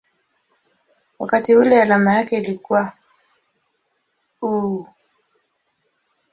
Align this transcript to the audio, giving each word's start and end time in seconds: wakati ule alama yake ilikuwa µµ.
wakati 1.19 1.55
ule 1.55 1.81
alama 1.81 2.13
yake 2.15 2.37
ilikuwa 2.37 2.93
µµ. 4.41 4.85